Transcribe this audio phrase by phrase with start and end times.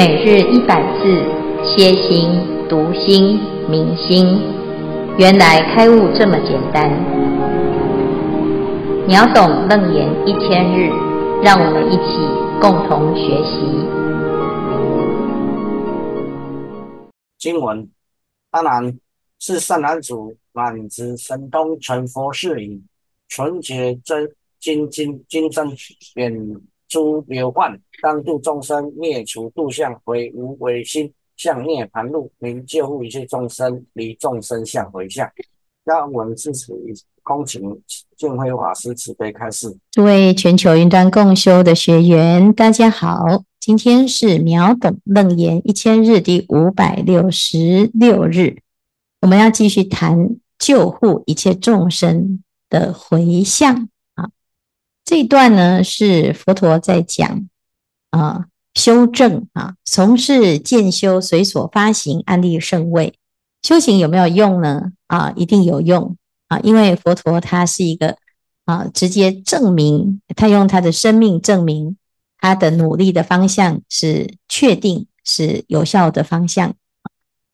[0.00, 1.04] 每日一百字，
[1.62, 2.30] 歇心、
[2.70, 4.40] 读心、明心，
[5.18, 6.90] 原来开悟这么简单。
[9.06, 10.88] 秒懂楞严一千日，
[11.42, 12.16] 让我们一起
[12.62, 13.60] 共同学习。
[17.38, 17.86] 经文：
[18.52, 18.98] 阿难，
[19.38, 20.14] 是善男子，
[20.54, 22.82] 满值神通，成佛事已，
[23.28, 25.70] 纯洁真精进精深，
[26.14, 26.32] 远
[26.90, 27.80] 诸流患。
[28.02, 35.26] 当度众生，灭除度相，回无为心，向涅槃路，明救护一切众生，离众生相回向。
[35.84, 36.74] 那我们自此
[37.22, 37.62] 恭请
[38.16, 39.74] 净慧法师慈悲开示。
[39.92, 43.24] 诸位全球云端共修的学员，大家好，
[43.58, 48.58] 今天是秒懂楞严一千日第五百六十六日，
[49.22, 53.88] 我们要继续谈救护一切众生的回向。
[55.10, 57.48] 这一段呢，是佛陀在讲。
[58.10, 58.44] 啊，
[58.74, 63.14] 修正啊，从事渐修随所发行安立圣位，
[63.60, 64.92] 修行有没有用呢？
[65.08, 66.16] 啊，一定有用
[66.46, 68.18] 啊，因为佛陀他是一个
[68.66, 71.96] 啊，直接证明，他用他的生命证明
[72.38, 76.72] 他的努力的方向是确定是有效的方向。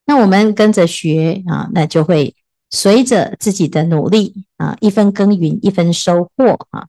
[0.05, 2.35] 那我们跟着学啊，那就会
[2.69, 6.89] 随着自己的努力啊，一分耕耘一分收获啊。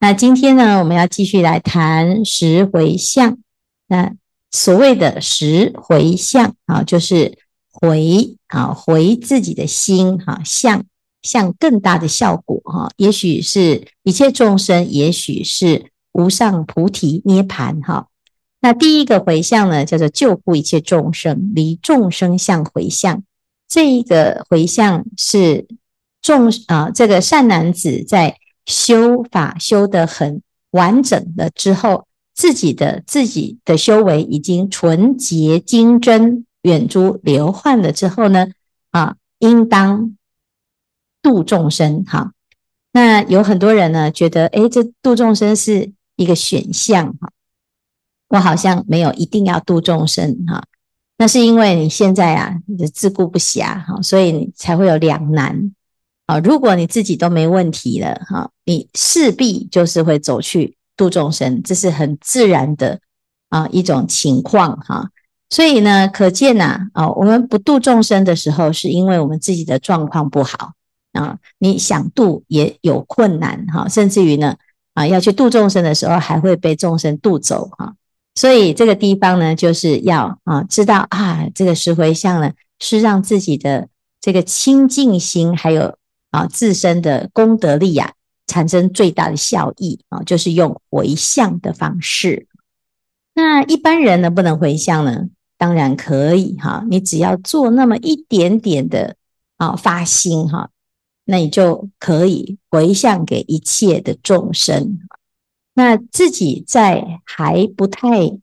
[0.00, 3.38] 那今天呢，我们要继续来谈十回向。
[3.86, 4.12] 那
[4.50, 7.38] 所谓的十回向啊，就是
[7.72, 10.84] 回啊，回自己的心哈，向
[11.22, 18.08] 向更大的效果哈，也许是一切众生，也许是无上菩提涅槃哈。
[18.60, 23.22] 那第一个回向呢，叫做救护一切众生，离众生相回向。
[23.66, 25.66] 这一个回向是
[26.20, 28.36] 众啊，这个善男子在。
[28.66, 38.48] 修法修得很完整了之后，自己的自己的修为已经纯洁精真，远诸流患了之后呢，
[38.90, 40.16] 啊，应当
[41.22, 42.04] 度众生。
[42.04, 42.32] 哈，
[42.92, 47.14] 那有很多人呢觉得，诶，这度众生是一个选项。
[47.20, 47.30] 哈，
[48.28, 50.44] 我好像没有一定要度众生。
[50.46, 50.64] 哈，
[51.18, 55.72] 那是因为你现在啊，你的自顾不暇，哈，所以你才会有两难。
[56.26, 62.98] 啊，如果你自己都没问题了，哈，你势必就是会走去度众生，这是很自然的
[63.50, 65.10] 啊一种情况哈。
[65.50, 70.72] 所以呢，可见呐，啊，我们不度众生的时候，是因为我们自己的状况不好
[71.12, 71.36] 啊。
[71.58, 74.56] 你想度也有困难哈，甚至于呢，
[74.94, 77.92] 啊，要去度众生的时候，还会被众生度走哈。
[78.34, 83.88] 所以这个地方呢，就是要啊知道啊，这个十回向呢，是让自己的
[84.22, 85.98] 这个清净心还有。
[86.34, 88.12] 啊，自身的功德力、啊，
[88.48, 92.48] 产生最大的效益啊，就是用回向的方式。
[93.34, 95.26] 那一般人能不能回向呢？
[95.56, 99.14] 当然可以哈，你只要做那么一点点的
[99.58, 100.70] 啊发心哈，
[101.24, 104.98] 那你就可以回向给一切的众生。
[105.74, 108.38] 那自己在还不太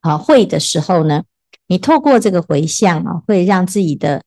[0.00, 1.24] 啊会的时候呢，
[1.66, 4.22] 你透过这个回向啊，会让自己的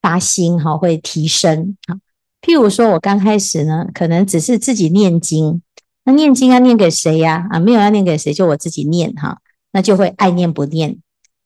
[0.00, 2.01] 发心哈会提升啊。
[2.42, 5.62] 譬如说，我刚开始呢，可能只是自己念经，
[6.04, 7.46] 那念经要念给谁呀？
[7.50, 9.38] 啊，没有要念给谁，就我自己念哈，
[9.70, 10.98] 那就会爱念不念。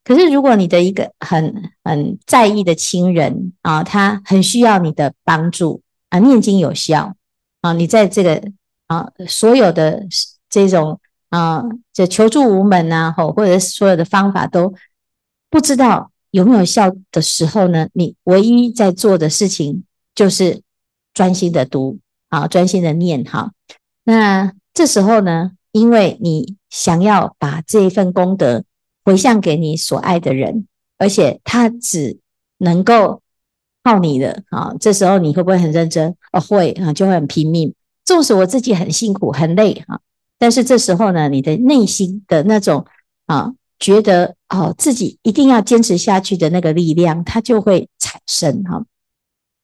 [0.02, 7.14] 可是如果你的一个很很在意的亲人啊，他很需要你的帮助啊，念经有效
[7.60, 8.42] 啊，你在这个
[8.86, 10.02] 啊所有的
[10.48, 14.72] 这种啊这求助无门呐，或或者所有的方法都
[15.50, 19.84] 不知道有没有效的时候呢，你唯一在做的事情
[20.14, 20.62] 就是。
[21.16, 23.52] 专心的读啊，专心的念哈。
[24.04, 28.64] 那这时候呢，因为你想要把这一份功德
[29.02, 30.66] 回向给你所爱的人，
[30.98, 32.18] 而且他只
[32.58, 33.22] 能够
[33.82, 34.74] 靠你的啊。
[34.78, 36.14] 这时候你会不会很认真？
[36.32, 37.74] 哦，会啊，就会很拼命。
[38.04, 39.98] 纵使我自己很辛苦很累哈，
[40.38, 42.84] 但是这时候呢，你的内心的那种
[43.24, 48.84] 啊，觉得哦自己一定要坚持下去的那个力量，它就会产生哈。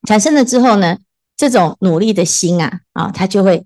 [0.08, 0.98] 产生了之后呢，
[1.42, 3.64] 这种努力的心啊，啊，他就会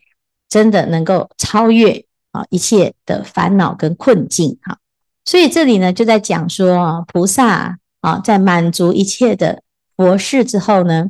[0.49, 4.79] 真的能够超越啊一切的烦恼跟困境哈。
[5.27, 9.63] 所以这里呢，就在讲说，菩萨啊，在满足一切的
[9.95, 11.09] 佛事之后呢，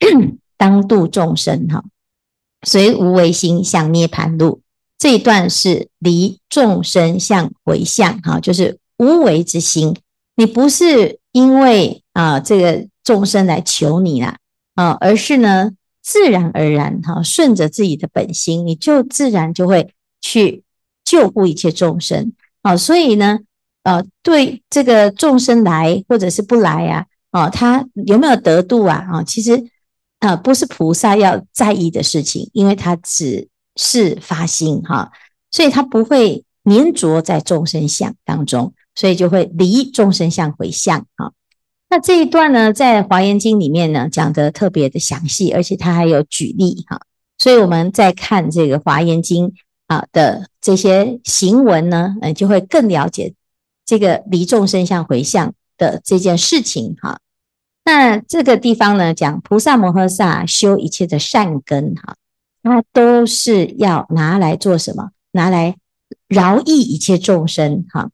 [0.58, 1.82] 当度众生哈，
[2.66, 4.60] 随无为心向涅盘路。
[4.98, 9.96] 这一段是离众生相回向哈，就是无为之心。
[10.36, 14.36] 你不是因为啊这个众生来求你啦
[14.74, 15.70] 啊，而是呢。
[16.02, 20.64] 自然而然，哈，顺着自己的本心，你就自然就会去
[21.04, 22.32] 救护一切众生，
[22.62, 23.38] 啊，所以呢，
[23.84, 29.06] 呃，对这个众生来或者是不来啊，哦，他有没有得度啊？
[29.12, 29.64] 啊，其实
[30.18, 35.12] 啊，不是菩萨要在意的事情，因为他只是发心哈，
[35.50, 41.32] 所以他不会黏着在众生相当中，所以就会离众生相回向哈。
[41.92, 46.98] 那这一段呢，在《华严经》里面呢，讲得特别的详细，而且它还有举例哈。
[47.36, 49.48] 所以我们在看这个《华严经》
[49.88, 53.34] 啊的这些行文呢，嗯，就会更了解
[53.84, 57.18] 这个离众生相回向的这件事情哈。
[57.84, 62.16] 那这个地方呢，讲菩萨摩诃萨修一切的善根哈，
[62.62, 65.10] 它都是要拿来做什么？
[65.32, 65.76] 拿来
[66.26, 68.08] 饶益一切众生哈。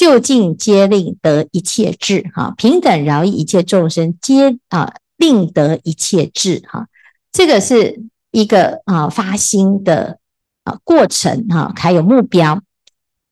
[0.00, 6.86] 就近皆令得一切智哈，平等饶益一切众生，皆啊令得一切智哈。
[7.30, 8.00] 这个是
[8.30, 10.18] 一个啊发心的
[10.64, 12.62] 啊过程哈，还有目标。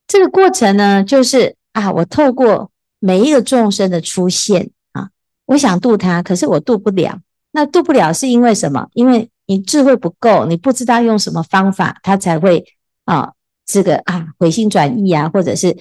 [0.06, 5.08] 这个过程呢，就是啊，我透过每一个众生的出现啊，
[5.46, 7.18] 我想度他，可是我度不了。
[7.52, 8.88] 那度不了是因为什么？
[8.92, 12.62] 因为你智慧不够，你不知道用什么方法，他才会
[13.06, 13.32] 啊
[13.64, 15.74] 这个啊回心转意啊，或者是。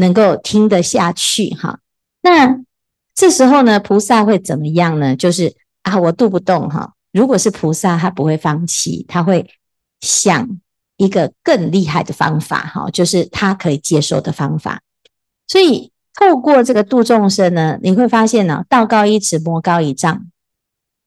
[0.00, 1.78] 能够听得下去哈，
[2.22, 2.58] 那
[3.14, 5.14] 这时候呢，菩萨会怎么样呢？
[5.14, 6.94] 就是啊，我度不动哈。
[7.12, 9.48] 如果是菩萨，他不会放弃，他会
[10.00, 10.60] 想
[10.96, 14.80] 一个更厉害的方法哈，就是他可以接受的方法。
[15.46, 20.26] 所以透过这个度众生呢，你会发现呢，道高一尺，魔高一丈。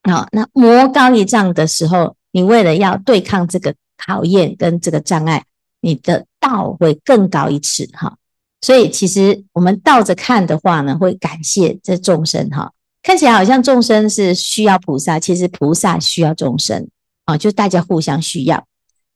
[0.04, 5.46] 好，那魔高一丈的时候，你为了要对抗这个考验跟这个障碍，
[5.80, 8.18] 你的道会更高一尺哈。
[8.64, 12.72] 所以，其实我们倒着看的话呢，会感谢这众生哈。
[13.02, 16.88] 看起来好像众生是需要菩萨，其实菩萨需要众生
[17.26, 18.66] 啊，就大家互相需要。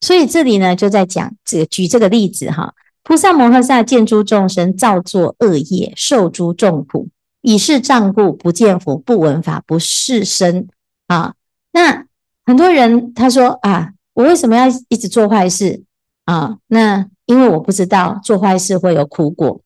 [0.01, 2.73] 所以这里呢，就在讲这个举这个例子哈。
[3.03, 7.07] 菩萨摩诃萨见诸众生造作恶业，受诸众苦，
[7.41, 10.67] 以是障故，不见佛，不闻法，不识身
[11.07, 11.35] 啊。
[11.71, 12.05] 那
[12.45, 15.83] 很多人他说啊，我为什么要一直做坏事
[16.25, 16.57] 啊？
[16.67, 19.61] 那因为我不知道做坏事会有苦果，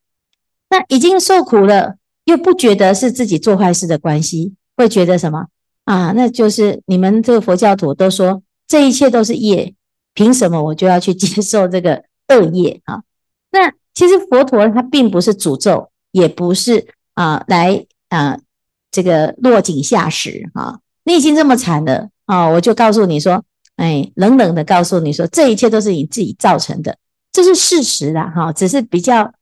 [0.70, 5.46] 那已经受苦了，又不觉得是自己做坏事的关系，会觉得什么
[5.86, 6.12] 啊？
[6.16, 9.74] 那就是你们这个佛教徒都说这一切都是业，
[10.14, 13.04] 凭什么我就要去接受这个恶业啊？
[13.52, 18.40] 那其实佛陀他并不是诅咒，也不是啊来啊
[18.90, 20.80] 这个落井下石啊。
[21.04, 23.44] 你已经这么惨了啊，我就告诉你说，
[23.76, 26.98] 哎，冷冷的告诉你说，这一切都是你自己造成的。
[27.32, 29.34] 这是事实啦，哈，只是比较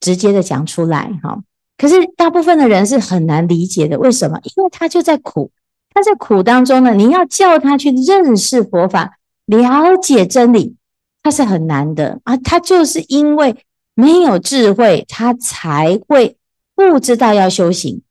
[0.00, 1.38] 直接的讲出来，哈。
[1.76, 4.38] 可是大部分的人是很难理解的，为什么？
[4.44, 5.50] 因为他就在苦，
[5.92, 6.94] 他在苦当中呢。
[6.94, 10.76] 你要叫他去认识佛法、了解真理，
[11.24, 12.36] 他是很难的啊。
[12.36, 13.56] 他就是因为
[13.94, 16.36] 没有智慧，他才会
[16.76, 18.02] 不知道要修行。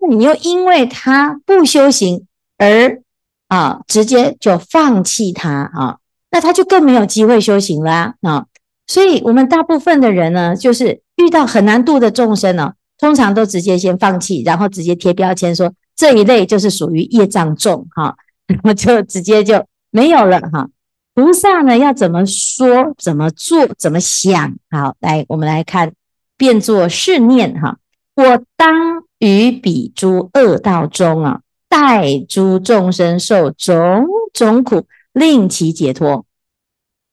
[0.00, 2.26] 那你又因为他不修行
[2.56, 3.02] 而
[3.48, 5.98] 啊，直接就放弃他啊，
[6.30, 8.46] 那他就更没有机会修行啦啊。
[8.88, 18.16] 所以，我们大部分的人呢，就是遇到很难度的众生呢，通常都直接先放弃，然后直接贴标签说这一类就是属于业障重哈，
[18.48, 20.70] 然后就直接就没有了哈。
[21.12, 24.56] 菩萨呢，要怎么说、怎么做、怎么想？
[24.70, 25.92] 好，来，我们来看，
[26.38, 27.76] 变作是念哈。
[28.14, 36.24] 我当于彼诸恶道中啊，代诸众生受种种苦，令其解脱。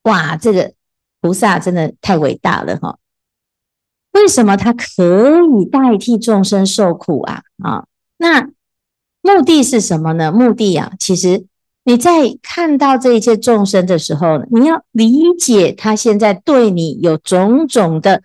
[0.04, 0.72] 哇，这个。
[1.26, 3.00] 菩萨真的太伟大了哈！
[4.12, 7.42] 为什么他可以代替众生受苦啊？
[7.64, 8.48] 啊，那
[9.24, 10.32] 目的是什么呢？
[10.32, 11.48] 目的啊，其实
[11.84, 18.22] 你在看到这一切众生的时候，你要理解他现在对你有种种的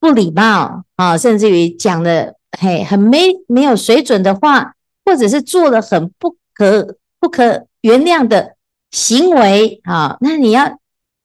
[0.00, 4.72] 不礼貌啊，甚至于讲的嘿很没没有水准的话，
[5.04, 8.56] 或者是做了很不可不可原谅的
[8.90, 10.78] 行为啊，那你要。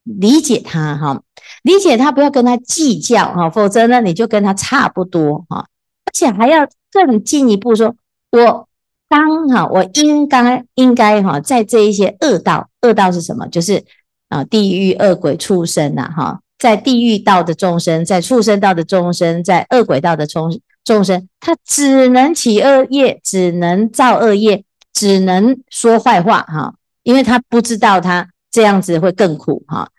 [0.04, 1.22] 理解他哈，
[1.64, 5.66] 理解他，不要跟他计较哈，否则呢，你就跟他差不多哈，
[6.06, 7.96] 而且还要更进一步说，
[8.32, 8.68] 我
[9.08, 13.48] 当哈，我应该应该哈，在这一些恶道，恶道是什么？
[13.48, 13.84] 就是
[14.30, 29.90] 啊，地狱恶鬼畜生呐哈，在地狱道的众生，在畜生道的众生，在恶鬼道的众众生，他只能起恶业，只能造恶业，只能说坏话哈，因为他不知道他这样子会更苦哈。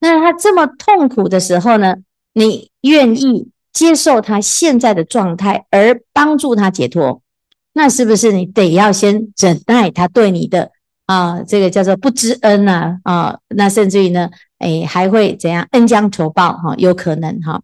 [0.00, 1.94] 那他这么痛苦的时候呢，
[2.34, 7.22] 你愿意接受他现在的状态，而帮助他解脱，
[7.72, 10.72] 那是不是你得要先忍耐他对你的
[11.06, 17.62] 啊，这个叫做不知恩呐啊，那甚至于呢，哎，还会怎样恩将仇报哈，有可能哈。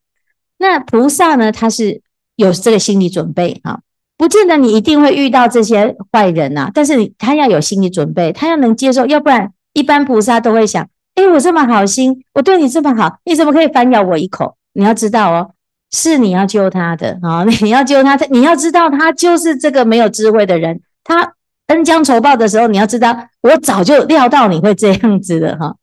[0.59, 2.01] 那菩萨呢，他是
[2.37, 3.81] 有这个心理准备啊，
[4.17, 14.57] 不见得你一定会遇到这些坏人呐，但是他要有心理准备，他要能接受，要不然一般菩萨都会想，诶，我这么好心，我对你这么好，你怎么可以反咬我一口？
[14.73, 15.51] 你要知道哦，
[15.93, 21.35] 是你要救他的啊， 你要救他，你要知道他就是这个没有智慧的人，他
[21.67, 25.77] 恩将仇报的时候，你要知道，我早就料到你会这样子的哈。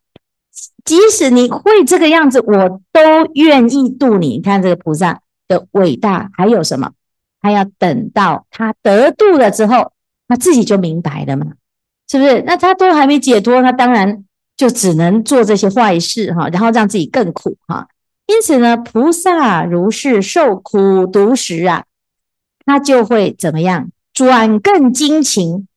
[0.83, 3.00] 即使你会这个样子，我都
[3.35, 4.38] 愿意度你。
[4.38, 6.89] 你看这个菩萨的伟大，还有什么？
[7.41, 9.91] 他要等到他得度了之后，
[10.27, 11.45] 他自己就明白了嘛，
[12.13, 12.43] 是不是？
[12.46, 14.24] 那他都还没解脱，他当然
[14.55, 17.88] 就只能做这些坏事哈，然后让自己更苦哈。
[18.27, 21.86] 因此呢，菩萨如是受苦毒时啊，
[22.67, 23.89] 他就会怎么样？
[24.13, 25.67] 转更精勤，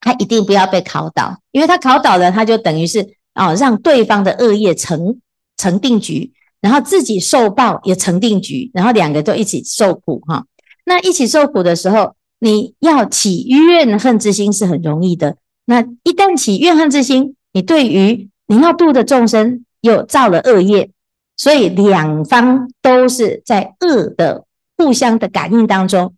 [0.00, 3.14] 他一定不要被考倒，因为他考倒了，他就等于是。
[3.36, 5.20] 啊，让对方的恶业成
[5.58, 10.46] 成定局，然后自己受报也成定局，然后两个都一起受苦哈。
[10.86, 15.36] 那一起受苦的时候，你要起怨恨之心是很容易的。
[15.66, 20.90] 那一旦起怨恨之心，你对于你要度的众生又造了恶业，
[21.36, 24.46] 所以两方都是在恶的
[24.78, 26.14] 互相的感应当中。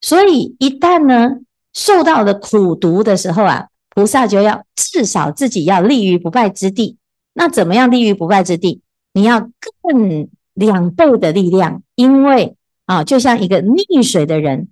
[0.00, 1.36] 所以一旦呢
[1.72, 3.68] 受到了苦毒的时候啊。
[3.96, 6.98] 菩萨就要至少自己要立于不败之地，
[7.32, 8.82] 那怎么样立于不败之地？
[9.14, 9.48] 你要
[9.80, 14.68] 更两倍的力量，因为啊，就像一个溺水的人，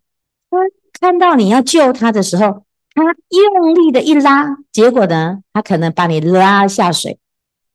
[0.50, 0.58] 他
[1.00, 2.64] 看到你要救他的时候，
[2.94, 7.18] 他用力的一拉，结果呢，他可能把你拉下水。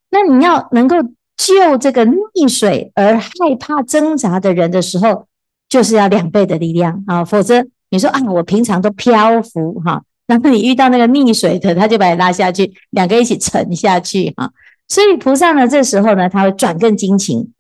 [0.10, 0.96] 那你要能够
[1.38, 5.28] 救这个溺水而害怕挣扎的人的时候，
[5.68, 10.02] 就是要两倍的力量啊，否则你说啊，我平常都漂浮哈。
[10.26, 14.52] 然后你遇到那个溺水的，他就把你拉下去，两个一起沉下去哈。
[14.88, 17.52] 所以菩萨呢，这时候呢，他会转更精勤，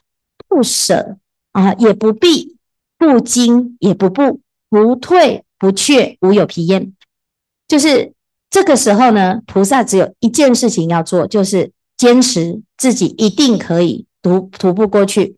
[0.47, 1.17] 不舍
[1.51, 2.55] 啊，也不避，
[2.97, 4.39] 不惊也不怖，
[4.69, 6.93] 不退不却，无有疲厌。
[7.69, 8.11] 就是
[8.49, 15.37] 这个时候呢，菩萨只有一件事情要做，就是坚持自己一定可以独徒步过去，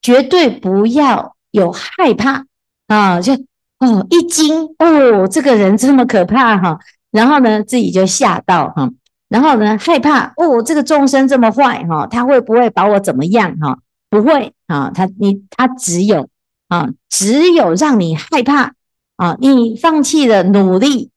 [0.00, 2.46] 绝对不要有害怕
[2.86, 3.34] 啊，就。
[3.80, 6.78] 哦，一惊哦，这个人这么可怕哈，
[7.10, 8.90] 然后呢，自己就吓到哈，
[9.30, 13.78] 然后呢，害怕哦，这个众生这么坏哈，他会不会把我怎么样哈？
[14.10, 16.28] 不会啊，他你他只有
[16.68, 18.74] 啊，只有让你害怕
[19.16, 21.08] 啊，你放弃了努力，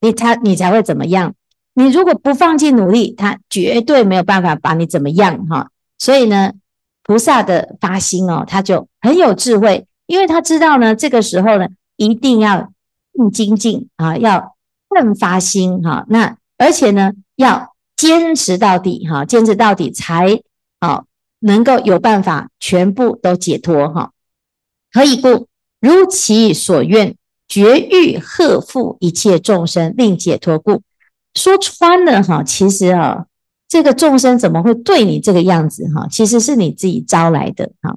[0.00, 1.34] 你他你才会怎么样？
[1.74, 5.70] 你如果不放弃努力，他绝对没有办法把你怎么样哈。
[5.98, 6.52] 所以呢，
[7.02, 11.68] 菩萨的发心哦，他就很有智慧，因为他知道呢，这个时候呢。
[11.98, 12.74] 一定要
[13.14, 14.54] 更精进啊，要
[14.90, 16.04] 更发心哈。
[16.10, 20.42] 那而且呢，要坚持到底哈，坚持到底才
[20.78, 21.06] 好
[21.38, 24.10] 能够有办法全部都解脱哈。
[24.92, 25.48] 可以故？
[25.80, 27.16] 如其所愿，
[27.48, 30.82] 绝欲荷负一切众生，令解脱故。
[31.34, 33.26] 说穿了哈，其实啊，
[33.68, 36.06] 这个众生怎么会对你这个样子哈？
[36.10, 37.96] 其实是你自己招来的哈。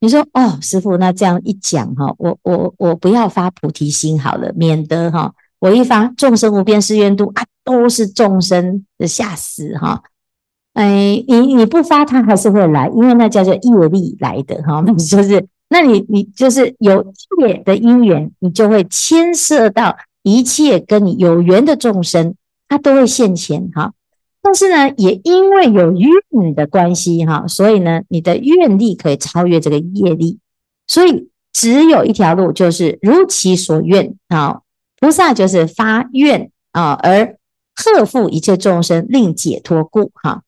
[0.00, 10.02] 你说哦，师傅，那这样一讲哈，我我我不要发菩提心好了，免得哈，我一发众生无边誓愿度啊，都是众生的吓死哈。
[10.72, 22.34] 哎，你你不发，他还是会来，因为那叫做业力来的哈，那 就是，那你你就是有业的因缘，你就会牵涉到一切跟你有缘的众生，
[22.68, 23.92] 他都会现前哈。
[24.42, 30.38] 但是呢，也因为有愿的关系哈，所以呢，你的愿力可以超越这个业力，
[30.86, 34.60] 所以只有一条路，就是如其所愿啊。
[34.98, 37.36] 菩萨就是发愿啊，而
[37.74, 40.42] 荷负一切众生，令解脱故哈。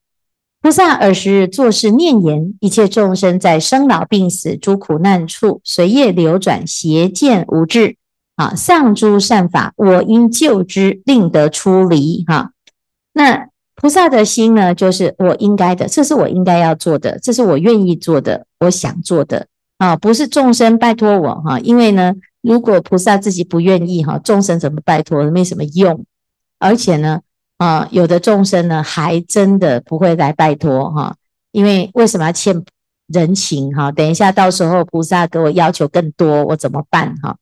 [0.62, 7.96] 菩萨尔时作是念言：一切众生在生老病死诸苦难处，随业流转，邪见无智。
[8.36, 12.52] 啊，上诸善法，我应救之，令得出离哈。
[13.12, 19.48] 那菩萨的心呢，就是我应该的，这是我应该要做的，这是我愿意做的，我想做的。
[19.78, 26.04] 啊，不是众生拜托我哈，因为呢，如果菩萨自己不愿意哈，众生怎么拜托，没什么用，
[26.60, 27.20] 而且呢，
[27.62, 31.14] 啊，有的众生呢，还真的不会来拜托哈，
[31.52, 32.64] 因为为什么要欠
[33.06, 33.92] 人情哈？
[33.92, 37.36] 等一下到时候菩萨给我要求更多，我怎么办哈？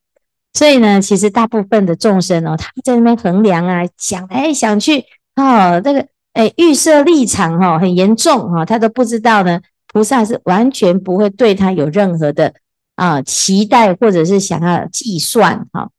[0.52, 6.06] 所以呢，其实大部分的众生哦，他在那边衡量啊，想来想去啊，这个。
[6.32, 9.60] 哎，预设立场哈，很严重哈，他都不知道呢。
[9.88, 12.54] 菩萨是完全不会对他有任何的
[12.94, 15.90] 啊期待，或者是想要计算哈。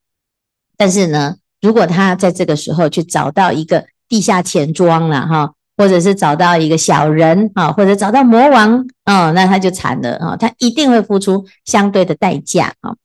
[0.77, 12.95] 但是呢，如果他在这个时候去找到一个地下钱庄了哈，或者是找到一个小人啊，或者找到魔王啊，那他就惨了啊，他一定会付出相对的代价啊。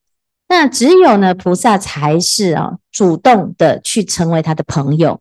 [0.48, 5.20] 那只有呢，菩萨才是啊，主动的去成为他的朋友。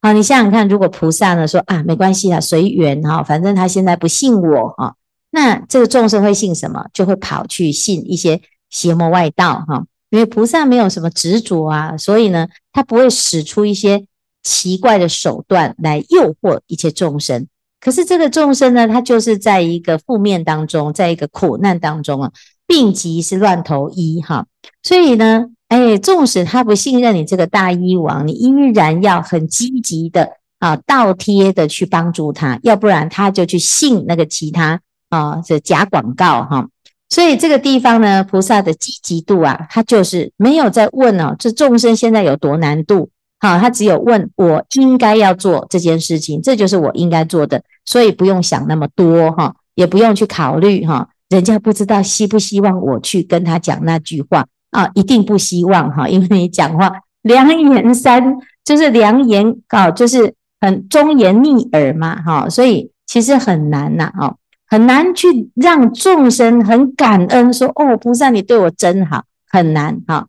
[0.00, 4.94] 好，你想想看，如果菩萨呢说啊，没关系啊，随缘哈，反正他现在不信我哈，
[5.32, 6.86] 那这个众生会信什么？
[6.94, 8.40] 就会跑去信一些
[8.70, 9.84] 邪魔外道哈。
[10.08, 14.06] 因为菩萨没有什么执着啊，所以呢，他不会使出一些
[14.46, 17.48] 奇怪的手段来诱惑一切众生。
[17.80, 22.30] 可是这个众生呢，他就是在一个负面当中，在一个苦难当中啊，
[22.64, 24.46] 病急是乱投医哈。
[24.84, 36.68] 所以呢，哎，纵使他不信任你这个大医王，你依然要很积极的啊，倒贴的去帮助他，要不然他就去信那个其他啊这假广告哈。
[37.08, 56.90] 所以这个地方呢，菩萨的积极度啊，他就是没有在问哦，这众生现在有多难度，好，他只有问我应该要做这件事情，这就是我应该做的，所以不用想那么多哈，也不用去考虑哈，人家不知道希不希望我去跟他讲那句话啊，一定不希望哈，因为你讲话
[57.22, 64.36] 良言三就是良言啊，就是很忠言逆耳嘛哈，所以其实很难呐哈。
[64.68, 70.26] 很难去让众生很感恩，说：“哦，菩萨你对我真好。”很难哈。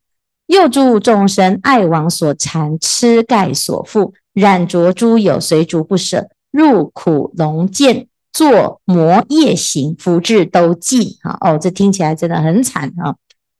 [0.47, 11.17] 又诸众生爱王所缠，痴盖所缚，染着诸有，随逐不舍，入苦龙见，作魔业行，福智都尽。
[11.21, 13.15] 哈哦，这听起来真的很惨哈。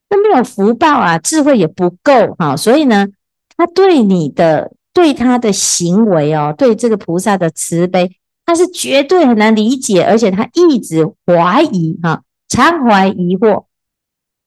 [0.10, 3.08] 那没有福报啊，智慧也不够哈，所以呢，
[3.56, 8.18] 他对你的对他的行为哦，对这个菩萨的慈悲。
[8.46, 13.66] 他是绝对很难理解，而且他一直怀疑哈，常怀疑惑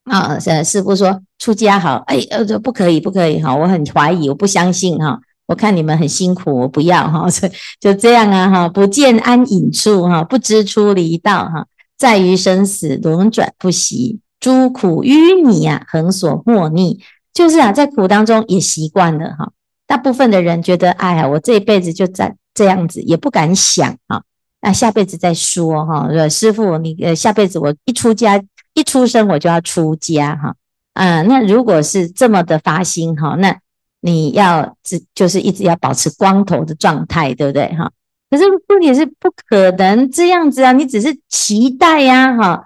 [0.04, 0.38] 啊。
[0.46, 5.18] 呃，师父说出家好，哎，呃，这不可以，不可以哈，我很怀疑，我不相信哈。
[5.46, 7.48] 我看你们很辛苦，我不要哈，就
[7.80, 8.68] 就这样啊哈。
[8.68, 11.66] 不见安隐处哈，不知出离道哈，
[11.98, 17.00] 在于生死轮转不息，诸苦淤泥啊，恒所莫逆。
[17.34, 19.50] 就是啊，在苦当中也习惯了哈。
[19.88, 22.36] 大部分的人觉得，哎呀，我这一辈子就在。
[22.52, 24.22] 这样子也不敢想啊，
[24.60, 26.28] 那下辈子再说哈。
[26.28, 28.42] 师傅，你呃下辈子我一出家
[28.74, 30.52] 一出生我就要出家哈。
[31.02, 33.58] 嗯，那如果是这么的发心哈，那
[34.02, 37.90] 你要只就是一直要保持光头的状态，对不对哈？
[38.28, 42.64] 可是问题是不可能这样子啊，你只是期待呀哈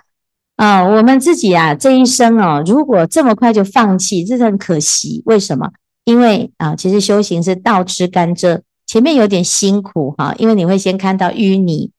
[0.56, 0.82] 啊。
[0.82, 5.22] 我们自己啊这一生哦，如果这么快就放弃，这是很可惜。
[5.26, 5.70] 为什么？
[6.04, 8.62] 因为啊，其实修行是倒吃甘蔗。
[8.84, 11.92] 前面有点辛苦哈，因为你会先看到淤泥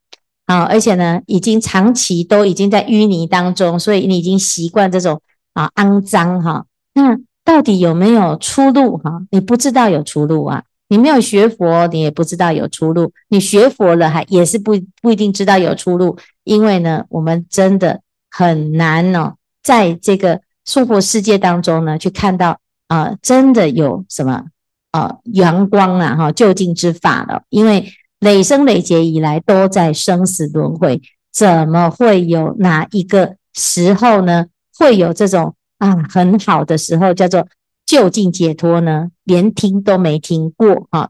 [0.48, 5.22] 啊，而且呢，已经长期都已经在淤泥当中，所以你已经习惯这种
[5.56, 6.66] 啊肮脏哈。
[6.94, 9.24] 那到底有没有出路哈？
[9.32, 10.64] 你不知道有出路啊。
[10.88, 13.12] 你没有学佛，你也不知道有出路。
[13.30, 24.44] 你学佛了，还也是不不一定知道有出路，因为呢，我们真的很难哦，在这个娑婆世界当中呢，去看到啊，真的有什么。
[24.92, 27.44] 啊，阳光啊，哈，究竟之法了。
[27.50, 27.86] 因为
[28.22, 31.02] 累生累劫以来都在生死轮回，
[31.34, 34.46] 怎么会有哪一个时候呢？
[34.78, 37.48] 会有这种啊很好的时候，叫做
[37.86, 39.08] 究竟解脱呢？
[39.24, 41.10] 连听都没听过哈。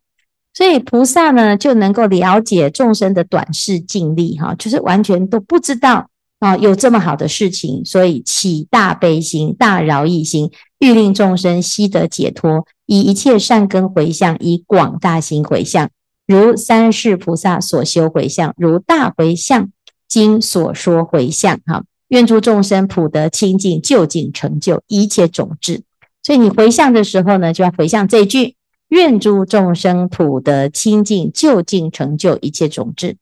[0.54, 10.50] 所以菩萨呢就能够了解众生的短视近利哈，就是完全都不知道啊有这么好的事情，所以起大悲心、大饶益心，
[10.80, 12.66] 欲令众生悉得解脱。
[12.86, 15.90] 以一切善根回向，以广大行回向，
[16.28, 19.72] 如三世菩萨所修回向，如大回向
[20.08, 21.60] 经所说回向。
[21.66, 25.82] 哈，愿诸众生普得清净，就近成就一切种智。
[26.22, 28.56] 所以你回向的时候呢，就要回向这句：
[28.90, 33.18] 愿诸众生普得清净，就近成就一切种智。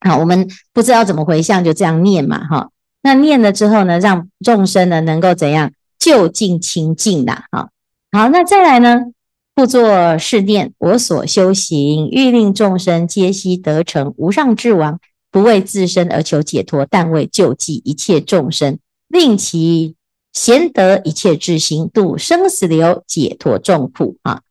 [0.00, 2.46] 好，我们不知道怎么回向，就这样念嘛。
[2.46, 2.70] 哈，
[3.02, 5.72] 那念了之后呢，让众生呢能够怎样？
[5.98, 7.46] 就近清净啦。
[7.50, 7.70] 哈。
[8.12, 9.06] 好，那再来呢？
[9.56, 14.98] 故作是念：我所修行，欲令众生皆悉得成无上智王，
[15.34, 19.96] 不为自身而求解脱，但为救济一切众生，令其
[20.32, 24.42] 贤得一切智行，度生死流，解脱众苦啊！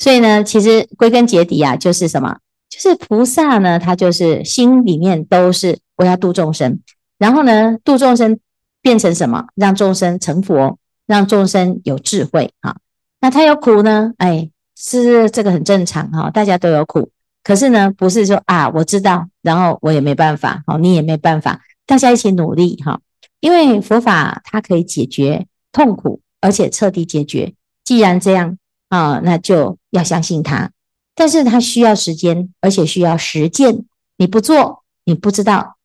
[0.00, 2.38] 所以呢，其实归根结底啊，就是什么？
[2.68, 6.80] 就是菩萨呢，他就是心里面都是我要度众生，
[7.18, 8.40] 然后呢，度众生
[8.80, 9.46] 变成什么？
[9.54, 10.76] 让众生成佛，
[11.06, 12.78] 让众生有智慧啊！
[13.20, 14.12] 那他有苦呢？
[14.18, 17.10] 哎，是这个很正常哈，大家都有苦。
[17.42, 23.00] 可是呢，不是说啊，我知道，然后我也没办法，好，你也没办法，大家一起努力哈。
[23.40, 27.54] 因为佛法它可以解决痛苦，而且彻底解决。
[27.84, 28.56] 既然这样
[28.88, 30.70] 啊，那就要相信它。
[31.14, 33.84] 但是它需要时间，而且需要实践
[34.16, 35.76] 你不做，你不知道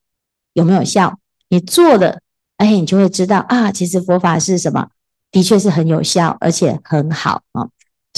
[0.54, 1.16] 有没有效；
[1.50, 2.20] 你做了，
[2.58, 4.90] 哎，你就会知道啊，其实佛法是什么，
[5.32, 7.68] 的确是很有效，而且很好啊。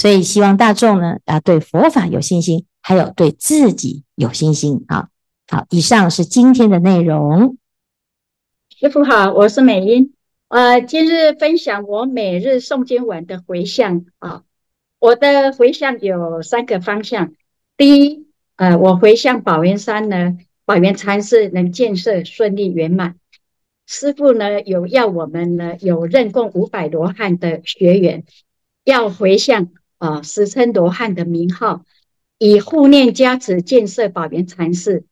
[0.00, 5.08] 所以希望大众呢，啊，对佛法有信心，还有对自己有信心啊。
[5.46, 7.58] 好，以上是今天的内容。
[8.78, 10.14] 师傅好，我是美英。
[10.48, 14.44] 呃，今日分享我每日诵经文的回向啊。
[14.98, 17.34] 我的回向有三个方向。
[17.76, 23.16] 第一，呃，我回向宝源山呢，宝源禅寺能建设顺利圆满。
[23.86, 28.24] 师傅呢有要我们呢有任共五百罗汉的学员，
[28.84, 29.68] 要回向
[30.00, 31.84] 啊，时称罗汉的名号，
[32.38, 35.04] 以护念加持建设宝源禅寺。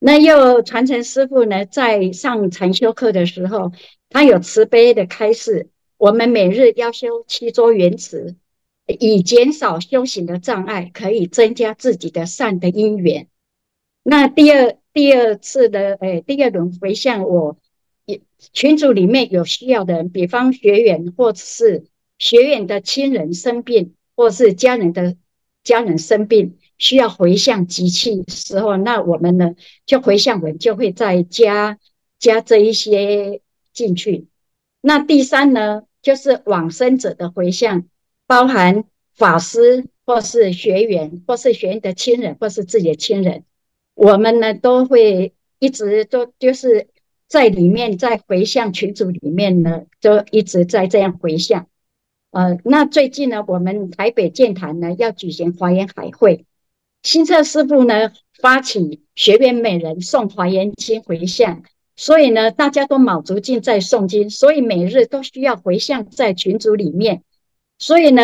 [0.00, 3.70] 那又传承师傅呢在上禅修课的时候，
[4.08, 8.34] 他有慈悲的开示，我们每日要修七桌圆持。
[8.98, 13.28] 以减少修行的障碍，可以增加自己的善的因缘。
[14.02, 17.56] 那第二第二次的诶、哎，第二轮回向我，
[18.52, 21.84] 群组里面有需要的人，比方学员或者是
[22.18, 25.16] 学员的亲人生病，或是家人的
[25.64, 29.54] 家人生病，需要回向集气时候，那我们呢
[29.86, 31.78] 就回向文就会再加
[32.18, 33.40] 加这一些
[33.72, 34.26] 进去。
[34.80, 37.86] 那第三呢，就是往生者的回向。
[38.24, 43.44] 包含法师，或是学员，或是学员的亲人，或是自己的亲人，
[43.94, 46.88] 我们呢都会一直都就是
[47.28, 51.66] 在里面，在回向群组里面呢，就一直在这样回向。
[52.32, 56.46] 呃，那最近呢，我们台北剑坛呢要举行华严海会，
[57.02, 61.62] 新彻师傅呢发起学员每人诵华严经回向，
[61.94, 67.22] 所以呢，大家都卯足劲在诵经，所以每日都需要回向在群组里面。
[67.78, 68.22] 所以呢，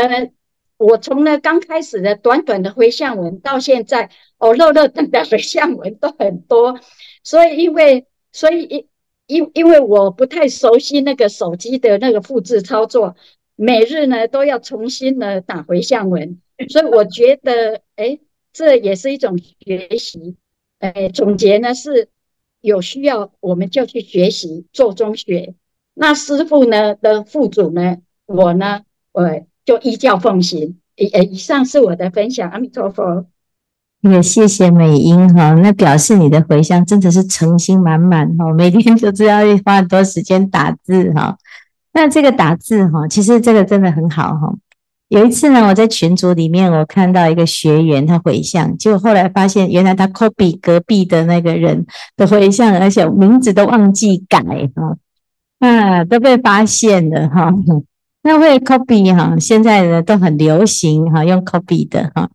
[0.79, 6.81] 我从呢刚开始的短短的回向文到现在，哦，漏漏等的回向文都很多。
[7.23, 8.89] 所以因为，所以因
[9.27, 13.17] 因因为我不太熟悉那个手机的那个复制操作，
[13.61, 16.39] 每日呢都要重新的打回向文。
[16.69, 18.21] 所以我觉得，哎，
[18.53, 20.37] 这也是一种学习。
[20.79, 22.09] 哎，总结呢是
[22.61, 25.55] 有需要我们就去学习做中学。
[25.95, 28.83] 那师傅呢的副主呢，我呢。
[29.11, 29.25] 我，
[29.65, 30.79] 就依教奉行。
[30.97, 32.49] 呃，以上是我的分享。
[32.51, 33.27] 阿弥陀佛。
[34.03, 41.37] 也谢谢美英哈，那表示你的回向真的是诚心满满哈，每天就知道花很多时间打字哈。
[41.99, 44.55] 那这个打字哈，其实这个真的很好哈。
[45.09, 51.85] 有一次呢，我在群组里面，我看到一个学员他回向，结果后来发现原来他 copy 隔壁的那个人
[52.17, 54.39] 的回向，而且名字都忘记改
[54.77, 54.97] 哈，
[55.59, 57.53] 啊，都被发现了哈。
[58.23, 62.31] 那会 copy 哈，现在呢都很流行哈，用 copy 的哈。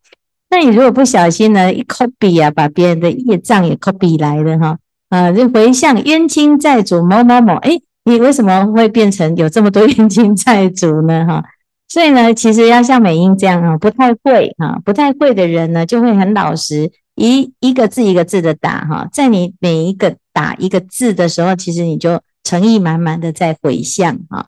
[0.50, 11.26] 那你如果不小心呢，一 copy 啊，把别人的业障也 copy 来了哈，啊，就回向冤亲债主某某某，诶，你为什么会变成有这么多冤亲债主呢？
[11.28, 11.44] 哈，
[11.88, 24.48] 所以呢，其实要像美英这样啊，不太会哈，不太会的人呢，就会很老实，一一个字一个字的打哈，在你每一个打一个字的时候，其实你就诚意满满的在回向哈。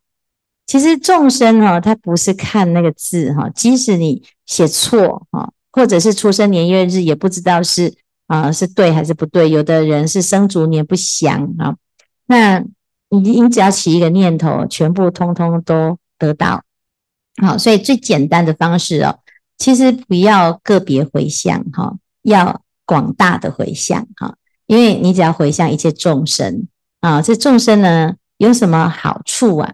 [0.65, 7.93] 其实众生哈，他不是看那个字哈，即使你写错哈，或者是出生年月日也不知道是
[8.25, 9.49] 啊是对还是不对。
[9.49, 11.75] 有的人是生卒年不详啊，
[12.25, 12.63] 那
[13.09, 16.63] 你你只要起一个念头，全部通通都得到。
[17.41, 19.19] 好，所以最简单的方式哦，
[19.57, 24.35] 其实不要个别回向哈，要广大的回向哈，
[24.67, 26.67] 因为你只要回向一切众生
[27.01, 29.73] 啊，这众生呢有什么好处啊？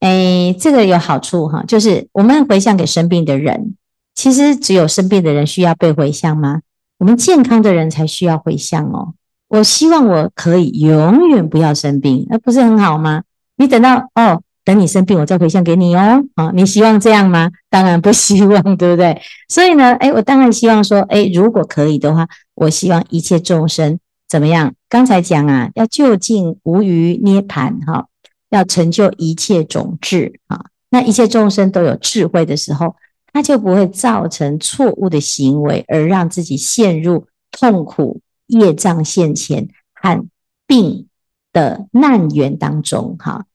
[0.00, 3.74] 哎，这个有好处哈，就是我们回向给生病的人，
[4.14, 6.60] 其实只有生病的人需要被回向吗？
[6.98, 9.14] 我们健康的人才需要回向哦。
[9.48, 13.22] 我希望我可以永远不要生病，那不是很好吗？
[13.56, 16.22] 你等到哦，等你生病，我再回向给你哦。
[16.34, 17.50] 啊，你希望这样吗？
[17.68, 19.20] 当然不希望，对不对？
[19.48, 24.74] 所以呢，哎，我当然希望说，哎，如果可以的话，我希望一切众生怎么样？
[24.88, 28.06] 刚才讲啊，要就近无余涅盘哈。
[28.50, 30.58] 要成就一切种智啊，
[30.88, 32.96] 那一切众生都有智慧的时候，
[33.30, 40.26] 他就不会造成错误的行为，而让自己陷入痛苦、业障现前和
[40.66, 41.06] 病
[41.52, 43.16] 的难缘当中。
[43.18, 43.46] 哈，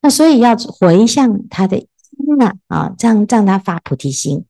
[0.00, 4.44] 那所以要回向他的心啊，啊，这样让他发菩提心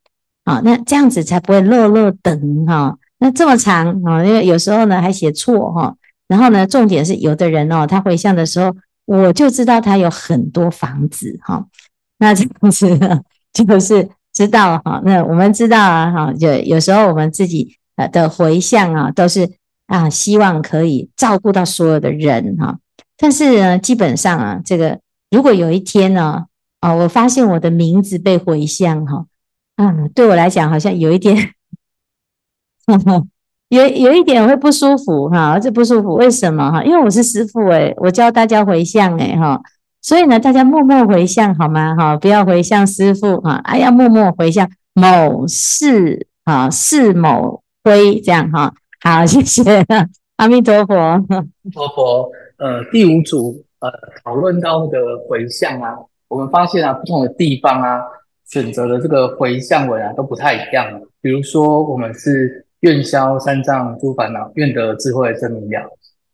[0.44, 2.96] 啊，那这样子才不会落落等哈。
[3.18, 5.96] 那这么长啊，因为有时候呢还写错哈，
[6.28, 8.74] 然后呢，重点是有的人哦，他回向的时候。
[9.04, 11.66] 我就知道他有很多房子哈，
[12.18, 13.20] 那这样子呢，
[13.52, 15.02] 就是知道哈。
[15.04, 19.50] 那我们知道啊哈，就有时候我们自己呃的回向啊，都是
[19.86, 22.78] 啊，希望可以照顾到所有的人哈。
[23.18, 24.98] 但是呢，基本上啊，这个
[25.30, 26.46] 如果有一天呢，
[26.80, 29.26] 啊，我发现我的名字被回向哈，
[29.76, 31.36] 啊，对我来讲好像有一点，
[33.68, 36.82] 有有一点会不舒服哈，这不舒服为什么哈？
[36.84, 39.60] 因为我是师父诶，我教大家回向诶哈，
[40.00, 41.94] 所以呢，大家默默回向好吗？
[41.96, 48.74] 哈，不要回向师父哈，哎呀，默默回向某事啊，是某辉这样哈。
[49.04, 49.84] 好，谢谢
[50.36, 50.94] 阿弥陀佛。
[50.94, 51.18] 阿
[51.62, 52.30] 弥陀佛。
[52.58, 53.90] 呃，第五组呃，
[54.22, 58.00] 讨论到那个回向啊，我们发现啊，不同的地方啊，
[58.46, 60.86] 选择的这个回向文啊，都不太一样。
[61.20, 65.80] 比如说，我们是愿消三障诸烦恼，愿得智慧真明了，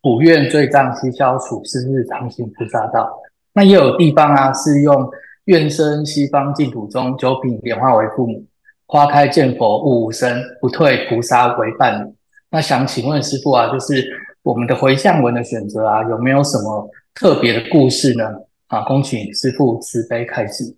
[0.03, 3.11] 普愿罪障悉消除，是日常行菩萨道。
[3.55, 5.09] 那也有地方啊，是用
[5.47, 8.45] 愿生西方净土中，九品莲花为父母，
[8.85, 12.13] 花开见佛悟无生，不退菩萨为伴侣。
[12.51, 14.07] 那想请问师父啊，就是。
[14.45, 18.25] 我们的回向文的选择啊，有没有什么特别的故事呢？
[18.69, 20.75] 啊，恭请师父慈悲开示。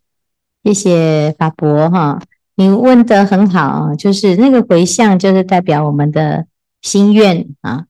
[0.65, 2.21] 谢谢法伯哈，
[2.57, 6.47] 你问得很好，就是那个回向，就是代表我们的
[6.83, 7.85] 心愿啊。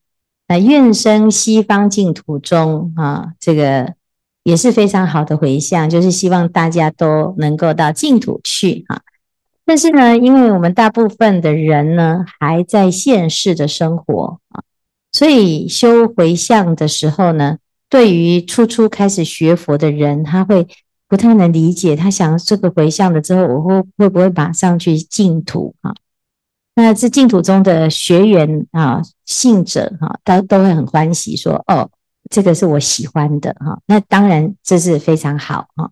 [0.47, 3.95] 那愿生西方净土中啊，这个
[4.43, 9.01] 也是非常好的回向，就是希望大家都能够到净土去啊。
[9.65, 14.63] 但是呢，因为我们大部分的人呢，还在现世的生活啊。
[15.11, 17.57] 所以修回向的时候呢，
[17.89, 20.67] 对于初初开始学佛的人，他会
[21.07, 21.95] 不太能理解。
[21.95, 25.93] 他想这个回向了之后，我会会不会马上去净土啊？
[26.73, 31.89] 那这净土中的学员啊、信者哈，都都会很欢喜，说：“哦，
[32.29, 35.91] 这个是我喜欢的哈。”那当然这是非常好哈。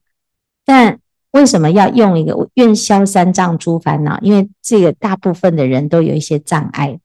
[0.66, 0.98] 但
[1.32, 4.20] 为什么要用一个愿消三障诸烦恼？
[4.22, 7.00] 因为这个大部分的人都有一些障碍。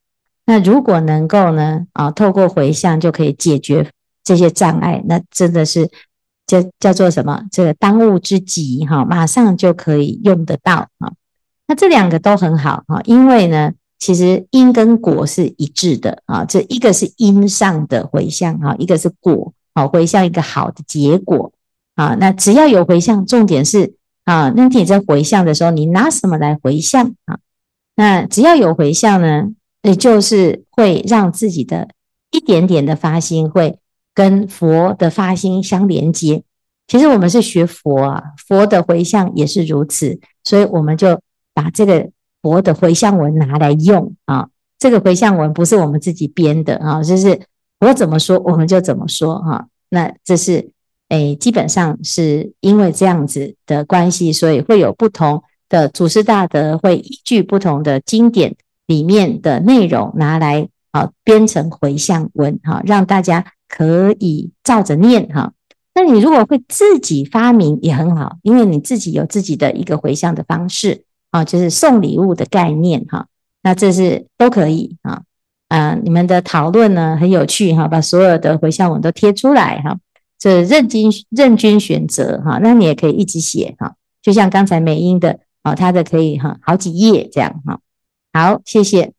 [0.47, 3.91] 那如果能够呢，啊，透过回向就可以解决
[4.23, 5.91] 这些障碍，那真的是
[6.47, 7.45] 叫叫做什么？
[7.51, 11.13] 这个当务之急哈，马上就可以用得到哈。
[11.67, 16.45] 那这两个都很好哈，因为呢，其实因跟果是一致的啊。
[16.45, 21.53] 这一个是因上的回向哈，一个是果好回向一个好的结果
[21.95, 22.15] 啊。
[22.21, 27.39] 那只要有回向，重点是啊，那你在回向的时候，你拿什么来回向啊？
[27.97, 29.49] 那只要有回向呢，
[29.83, 31.89] 也就是会让自己的
[32.31, 33.79] 一点点的发心会
[34.15, 36.43] 跟佛的发心相连接。
[36.87, 41.21] 其实我们是学佛啊，佛的回向也是如此，所以我们就
[41.53, 42.11] 把这个
[42.43, 44.49] 佛的回向文拿来用啊。
[44.79, 47.41] 这个回向文不是我们自己编的啊，就是
[47.81, 49.67] 我怎么说我们就怎么说哈。
[49.91, 50.71] 那这是
[51.15, 58.57] 诶，基本上是因为这样子的关系，所以会有不同的祖师大德会依据不同的经典。
[58.87, 65.55] 里面的内容拿来啊编成回向文哈，让大家可以照着念哈。
[65.95, 73.27] 那你如果会自己发明也很好，因为你自己有自己的一个回向的方式啊，就是送礼物的概念哈。
[73.63, 75.23] 那这是都可以啊。
[75.69, 79.97] 啊，你们的讨论呢很有趣哈，把所有的回向文都贴出来哈，
[80.39, 82.59] 这任君任君选择哈。
[82.63, 87.81] 那你也可以一直写哈，就像刚才美英的啊，他的可以哈好几页这样哈。
[88.33, 89.13] 好，谢谢。